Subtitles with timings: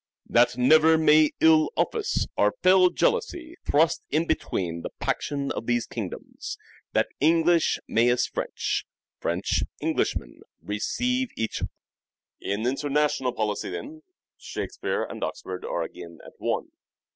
[0.37, 5.85] "That never may ill office, or fell jealousy Thrust in between the paction of these
[5.85, 6.57] kingdoms.
[6.93, 8.83] That English may as French,
[9.19, 11.69] French Englishmen Receive each other."
[12.39, 14.01] In international policy, then,
[14.39, 16.69] Shakespeare and Oxford are again at one.